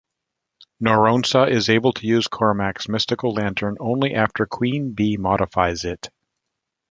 [0.83, 6.09] Noronsa is able to use Cormac's mystical lantern only after Queen Bee modifies it.